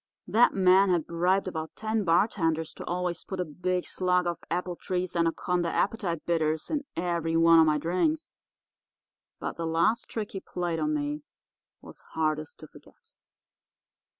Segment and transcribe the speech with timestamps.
[0.25, 5.15] That man had bribed about ten bartenders to always put a big slug of Appletree's
[5.15, 8.33] Anaconda Appetite Bitters in every one of my drinks.
[9.39, 11.21] But the last trick he played me
[11.83, 13.13] was hardest to forget.